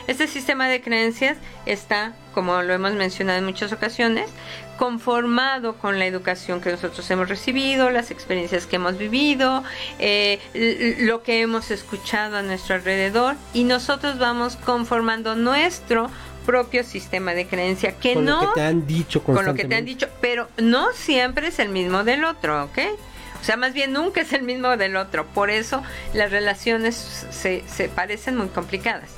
[0.08, 4.28] Este sistema de creencias está, como lo hemos mencionado en muchas ocasiones,
[4.76, 9.62] conformado con la educación que nosotros hemos recibido, las experiencias que hemos vivido,
[9.98, 16.10] eh, lo que hemos escuchado a nuestro alrededor y nosotros vamos conformando nuestro
[16.44, 19.64] propio sistema de creencia que con no lo que te han dicho con lo que
[19.64, 22.78] te han dicho, pero no siempre es el mismo del otro, ¿ok?
[23.46, 25.24] O sea, más bien nunca es el mismo del otro.
[25.24, 25.80] Por eso
[26.12, 26.96] las relaciones
[27.30, 27.62] se,
[27.94, 29.10] parecen muy complicadas.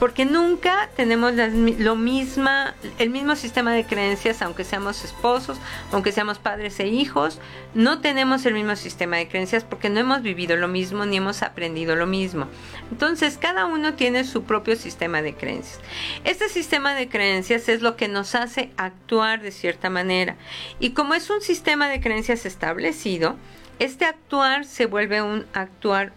[0.00, 5.58] Porque nunca tenemos lo misma, el mismo sistema de creencias, aunque seamos esposos,
[5.92, 7.40] aunque seamos padres e hijos,
[7.74, 11.42] no tenemos el mismo sistema de creencias porque no hemos vivido lo mismo ni hemos
[11.42, 12.48] aprendido lo mismo.
[12.90, 15.78] Entonces, cada uno tiene su propio sistema de creencias.
[16.24, 20.36] Este sistema de creencias es lo que nos hace actuar de cierta manera.
[20.80, 23.36] Y como es un sistema de creencias establecido,
[23.78, 26.12] este actuar se vuelve un actuar,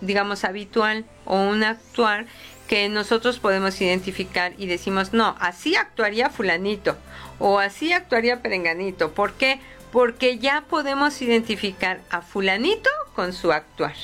[0.00, 2.26] digamos, habitual o un actuar
[2.66, 6.96] que nosotros podemos identificar y decimos, no, así actuaría fulanito
[7.38, 9.12] o así actuaría perenganito.
[9.12, 9.60] ¿Por qué?
[9.90, 13.94] Porque ya podemos identificar a fulanito con su actuar.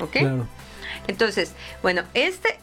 [0.00, 0.16] ¿Ok?
[1.08, 1.52] Entonces,
[1.82, 2.58] bueno, este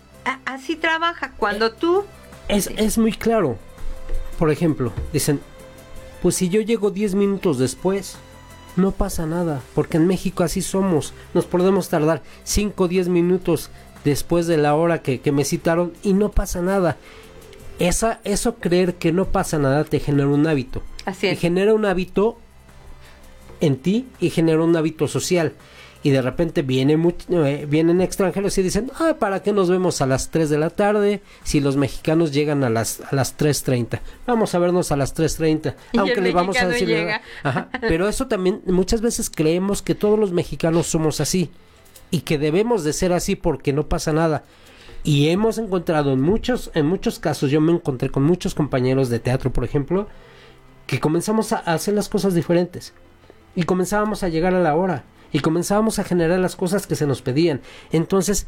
[0.46, 1.32] así trabaja.
[1.38, 2.06] Cuando tú...
[2.48, 3.58] Es, es muy claro.
[4.38, 5.42] Por ejemplo, dicen,
[6.22, 8.18] pues si yo llego 10 minutos después,
[8.78, 11.14] no pasa nada, porque en México así somos.
[11.34, 13.70] Nos podemos tardar 5 o 10 minutos
[14.04, 16.98] después de la hora que, me citaron y no pasa nada.
[17.80, 20.82] Esa, eso creer que no pasa nada te genera un hábito.
[21.06, 22.38] Así Y genera un hábito
[23.60, 25.54] en ti y genera un hábito social.
[26.08, 30.06] Y de repente viene eh, vienen extranjeros y dicen, ah, ¿para qué nos vemos a
[30.06, 34.00] las 3 de la tarde si los mexicanos llegan a las, a las 3.30?
[34.26, 35.76] Vamos a vernos a las 3.30.
[35.98, 37.10] Aunque le vamos a decir...
[37.82, 41.52] pero eso también, muchas veces creemos que todos los mexicanos somos así
[42.10, 44.46] y que debemos de ser así porque no pasa nada.
[45.04, 49.20] Y hemos encontrado en muchos, en muchos casos, yo me encontré con muchos compañeros de
[49.20, 50.08] teatro, por ejemplo,
[50.86, 52.94] que comenzamos a hacer las cosas diferentes.
[53.58, 55.04] Y comenzábamos a llegar a la hora.
[55.32, 57.62] Y comenzábamos a generar las cosas que se nos pedían.
[57.92, 58.48] Entonces,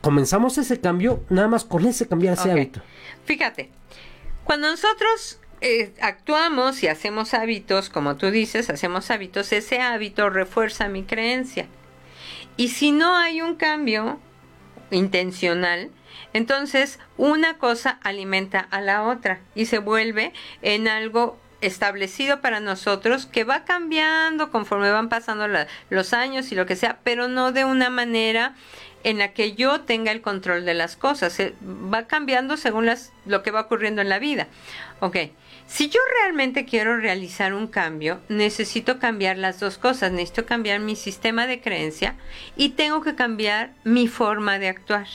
[0.00, 2.82] comenzamos ese cambio nada más con ese cambiar ese hábito.
[3.24, 3.70] Fíjate,
[4.44, 10.88] cuando nosotros eh, actuamos y hacemos hábitos, como tú dices, hacemos hábitos, ese hábito refuerza
[10.88, 11.66] mi creencia.
[12.56, 14.20] Y si no hay un cambio
[14.90, 15.90] intencional,
[16.34, 23.26] entonces una cosa alimenta a la otra y se vuelve en algo establecido para nosotros
[23.26, 25.46] que va cambiando conforme van pasando
[25.90, 28.54] los años y lo que sea, pero no de una manera
[29.04, 31.38] en la que yo tenga el control de las cosas.
[31.62, 32.90] va cambiando según
[33.26, 34.48] lo que va ocurriendo en la vida.
[35.00, 35.16] Ok.
[35.66, 40.12] Si yo realmente quiero realizar un cambio, necesito cambiar las dos cosas.
[40.12, 42.14] Necesito cambiar mi sistema de creencia
[42.56, 45.06] y tengo que cambiar mi forma de actuar.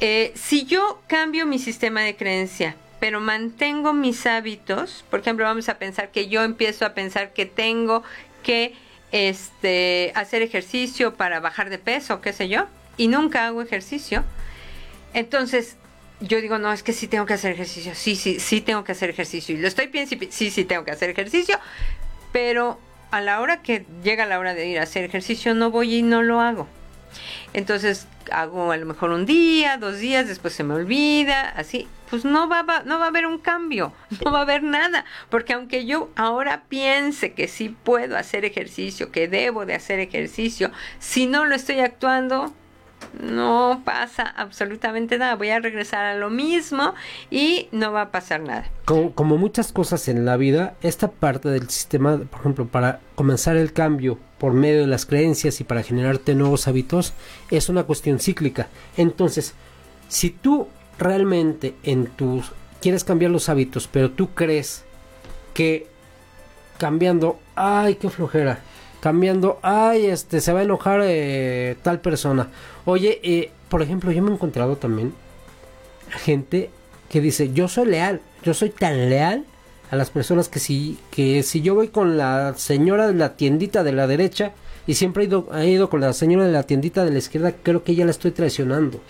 [0.00, 5.68] Eh, si yo cambio mi sistema de creencia, pero mantengo mis hábitos, por ejemplo, vamos
[5.68, 8.04] a pensar que yo empiezo a pensar que tengo
[8.44, 8.76] que
[9.10, 14.22] este, hacer ejercicio para bajar de peso, qué sé yo, y nunca hago ejercicio,
[15.14, 15.78] entonces
[16.20, 18.92] yo digo, no, es que sí tengo que hacer ejercicio, sí, sí, sí tengo que
[18.92, 19.56] hacer ejercicio.
[19.56, 21.58] Y lo estoy pensando, sí, sí tengo que hacer ejercicio,
[22.30, 22.78] pero
[23.10, 26.02] a la hora que llega la hora de ir a hacer ejercicio no voy y
[26.02, 26.68] no lo hago.
[27.52, 32.24] Entonces hago a lo mejor un día, dos días, después se me olvida, así, pues
[32.24, 33.92] no va, no va a haber un cambio,
[34.24, 39.10] no va a haber nada, porque aunque yo ahora piense que sí puedo hacer ejercicio,
[39.10, 42.52] que debo de hacer ejercicio, si no lo estoy actuando,
[43.20, 45.36] no pasa absolutamente nada.
[45.36, 46.94] Voy a regresar a lo mismo
[47.30, 48.66] y no va a pasar nada.
[48.84, 53.72] Como, muchas cosas en la vida, esta parte del sistema, por ejemplo, para comenzar el
[53.72, 57.12] cambio por medio de las creencias y para generarte nuevos hábitos,
[57.50, 58.68] es una cuestión cíclica.
[58.96, 59.54] Entonces,
[60.08, 64.84] si tú realmente en tus quieres cambiar los hábitos, pero tú crees
[65.54, 65.86] que
[66.78, 68.58] cambiando, ay, qué flojera,
[69.02, 72.46] cambiando, ay, este, se va a enojar eh, tal persona.
[72.84, 75.12] Oye, eh, por ejemplo, yo me he encontrado también
[76.08, 76.70] gente
[77.10, 79.44] que dice, yo soy leal, yo soy tan leal
[79.90, 83.82] a las personas que si, que si yo voy con la señora de la tiendita
[83.82, 84.52] de la derecha
[84.86, 87.54] y siempre he ido, he ido con la señora de la tiendita de la izquierda,
[87.60, 89.00] creo que ya la estoy traicionando.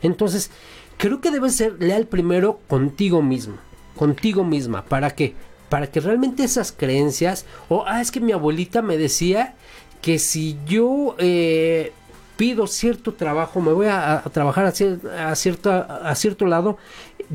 [0.00, 0.52] Entonces,
[0.96, 3.56] creo que debes ser leal primero contigo mismo,
[3.96, 5.34] contigo misma, ¿para qué?
[5.70, 9.54] Para que realmente esas creencias, o ah, es que mi abuelita me decía
[10.02, 11.92] que si yo eh,
[12.36, 16.76] pido cierto trabajo, me voy a, trabajar a, cierto, a cierto lado,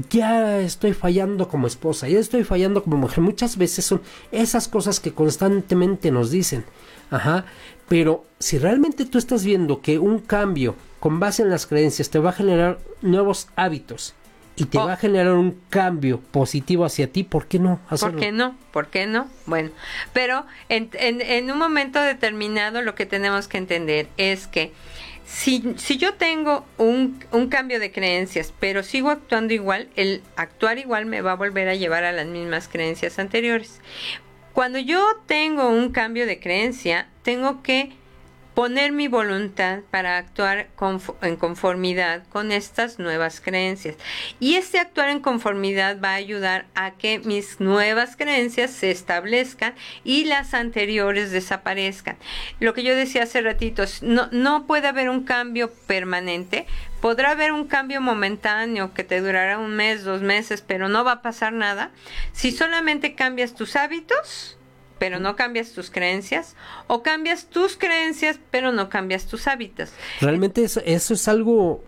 [0.10, 3.22] ya estoy fallando como esposa, ya estoy fallando como mujer.
[3.22, 6.66] Muchas veces son esas cosas que constantemente nos dicen.
[7.12, 7.46] Ajá.
[7.88, 12.20] Pero si realmente tú estás viendo que un cambio con base en las creencias te
[12.20, 14.16] va a generar nuevos hábitos,
[14.56, 14.86] y te oh.
[14.86, 18.14] va a generar un cambio positivo hacia ti, ¿por qué no hacerlo?
[18.14, 18.58] ¿Por qué no?
[18.72, 19.28] ¿Por qué no?
[19.46, 19.72] Bueno,
[20.14, 24.72] pero en, en, en un momento determinado lo que tenemos que entender es que
[25.26, 30.78] si, si yo tengo un, un, cambio de creencias, pero sigo actuando igual, el actuar
[30.78, 33.82] igual me va a volver a llevar a las mismas creencias anteriores.
[34.54, 37.92] Cuando yo tengo un cambio de creencia, tengo que
[38.56, 40.70] poner mi voluntad para actuar
[41.22, 43.98] en conformidad con estas nuevas creencias.
[44.40, 49.76] Y este actuar en conformidad va a ayudar a que mis nuevas creencias se establezcan
[50.06, 52.18] y las anteriores desaparezcan.
[52.62, 56.66] Lo que yo decía hace ratitos, no, no puede haber un cambio permanente,
[57.02, 61.12] podrá haber un cambio momentáneo que te durará un mes, dos meses, pero no va
[61.12, 61.92] a pasar nada.
[62.32, 64.55] Si solamente cambias tus hábitos,
[65.00, 66.56] pero no cambias tus creencias,
[66.88, 69.92] o cambias tus creencias, pero no cambias tus hábitos.
[70.22, 71.84] Realmente eso, es algo,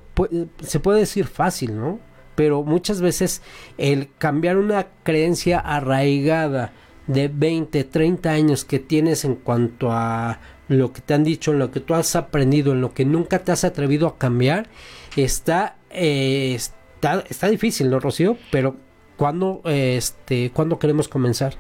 [0.62, 2.00] se puede decir fácil, ¿no?
[2.36, 3.42] Pero muchas veces
[3.78, 6.72] el cambiar una creencia arraigada
[7.08, 11.60] de 20, 30 años que tienes en cuanto a lo que te han dicho, en
[11.60, 14.68] lo que tú has aprendido, en lo que nunca te has atrevido a cambiar,
[15.16, 18.38] está, eh, está, está difícil, ¿no, Rocío?
[18.52, 18.76] Pero
[19.16, 21.56] ¿cuándo, este, ¿cuándo queremos comenzar?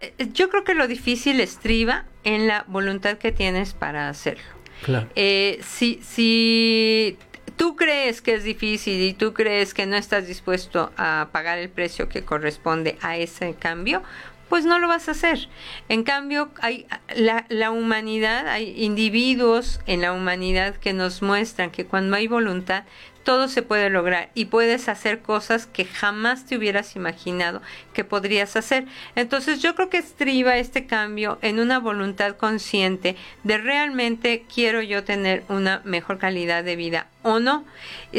[0.00, 4.44] Eh, yo creo que lo difícil estriba en la voluntad que tienes para hacerlo.
[4.82, 5.08] Claro.
[5.14, 7.18] Eh, si, si
[7.56, 11.68] tú crees que es difícil y tú crees que no estás dispuesto a pagar el
[11.68, 14.02] precio que corresponde a ese cambio,
[14.50, 15.48] pues no lo vas a hacer.
[15.88, 16.86] En cambio, hay
[17.16, 22.84] la, humanidad, hay individuos en la humanidad que nos muestran que cuando hay voluntad
[23.22, 28.56] todo se puede lograr y puedes hacer cosas que jamás te hubieras imaginado que podrías
[28.56, 28.86] hacer.
[29.14, 35.04] Entonces yo creo que estriba este cambio en una voluntad consciente de realmente quiero yo
[35.04, 37.64] tener una mejor calidad de vida o no.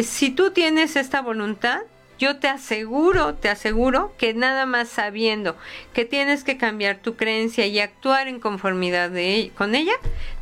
[0.01, 1.81] Si tú tienes esta voluntad,
[2.21, 5.55] yo te aseguro, te aseguro que nada más sabiendo
[5.91, 9.93] que tienes que cambiar tu creencia y actuar en conformidad de, con ella,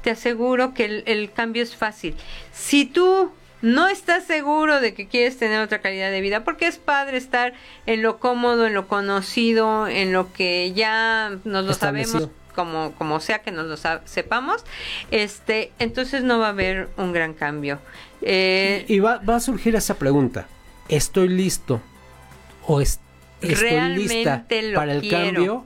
[0.04, 2.16] te aseguro que el, el cambio es fácil.
[2.52, 6.78] Si tú no estás seguro de que quieres tener otra calidad de vida, porque es
[6.78, 7.54] padre estar
[7.86, 13.22] en lo cómodo, en lo conocido, en lo que ya nos lo sabemos como, como
[13.22, 14.66] sea que nos lo sepamos,
[15.12, 17.80] este, entonces no va a haber un gran cambio.
[18.22, 20.46] Eh, y va, va, a surgir esa pregunta,
[20.90, 21.82] ¿estoy listo?
[22.68, 23.50] ¿O estoy
[23.96, 25.66] lista para el cambio?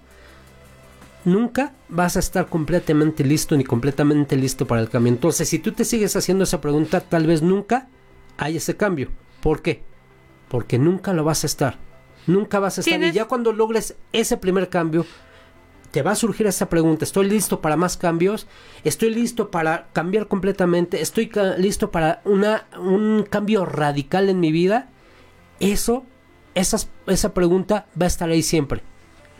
[1.25, 5.13] Nunca vas a estar completamente listo ni completamente listo para el cambio.
[5.13, 7.87] Entonces, si tú te sigues haciendo esa pregunta, tal vez nunca
[8.37, 9.09] hay ese cambio.
[9.41, 9.83] ¿Por qué?
[10.49, 11.77] Porque nunca lo vas a estar.
[12.27, 13.01] Nunca vas a estar.
[13.01, 15.05] Y ya cuando logres ese primer cambio,
[15.91, 17.05] te va a surgir esa pregunta.
[17.05, 18.47] ¿Estoy listo para más cambios?
[18.83, 21.01] ¿Estoy listo para cambiar completamente?
[21.01, 24.89] ¿Estoy listo para una, un cambio radical en mi vida?
[25.71, 26.05] Eso,
[26.55, 28.81] esas, esa pregunta va a estar ahí siempre.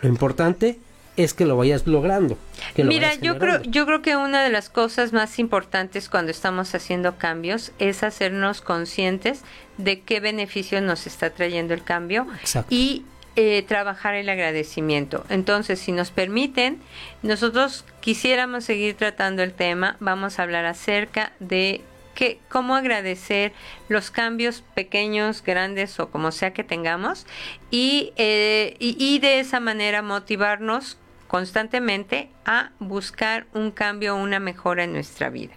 [0.02, 0.80] Lo importante
[1.16, 2.38] es que lo vayas logrando.
[2.78, 7.18] Mira, yo creo, yo creo que una de las cosas más importantes cuando estamos haciendo
[7.18, 9.42] cambios es hacernos conscientes
[9.78, 12.28] de qué beneficio nos está trayendo el cambio
[12.70, 13.06] y
[13.36, 15.26] eh, trabajar el agradecimiento.
[15.30, 16.80] Entonces, si nos permiten,
[17.22, 19.98] nosotros quisiéramos seguir tratando el tema.
[20.00, 21.82] Vamos a hablar acerca de
[22.14, 23.54] que cómo agradecer
[23.90, 27.26] los cambios pequeños, grandes o como sea que tengamos
[27.72, 30.98] y, eh, y, de esa manera motivarnos
[31.28, 35.54] constantemente a buscar un cambio, una mejora en nuestra vida.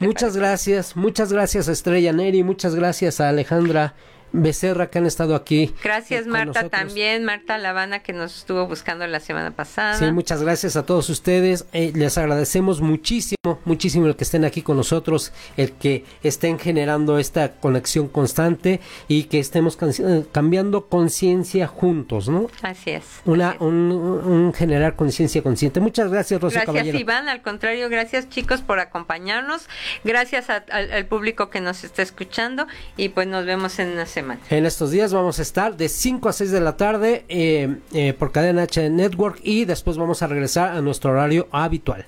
[0.00, 3.94] Muchas gracias, muchas gracias a Estrella Neri, muchas gracias a Alejandra
[4.32, 5.74] Becerra que han estado aquí.
[5.82, 9.94] Gracias Marta también, Marta Lavana que nos estuvo buscando la semana pasada.
[9.98, 11.66] Sí, muchas gracias a todos ustedes.
[11.72, 17.18] Eh, les agradecemos muchísimo, muchísimo el que estén aquí con nosotros, el que estén generando
[17.18, 22.48] esta conexión constante y que estemos eh, cambiando conciencia juntos, ¿no?
[22.62, 23.04] Así es.
[23.24, 25.80] Una, Un, generar conciencia consciente.
[25.80, 29.68] Muchas gracias, Rosa Gracias Iván, al contrario, gracias chicos por acompañarnos.
[30.04, 32.66] Gracias al público que nos está escuchando
[32.96, 36.28] y pues nos vemos en una semana en estos días vamos a estar de 5
[36.28, 40.26] a 6 de la tarde eh, eh, por Cadena H Network y después vamos a
[40.26, 42.06] regresar a nuestro horario habitual.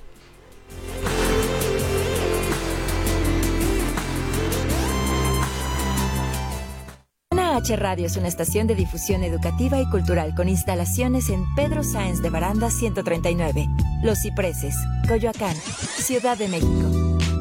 [7.55, 12.21] H Radio es una estación de difusión educativa y cultural con instalaciones en Pedro Sáenz
[12.21, 13.69] de Baranda 139,
[14.03, 14.75] Los Cipreses,
[15.09, 17.34] Coyoacán, Ciudad de México.